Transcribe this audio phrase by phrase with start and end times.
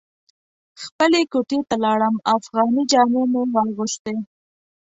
[0.83, 4.15] خپلې کوټې ته لاړم افغاني جامې مې واغوستې.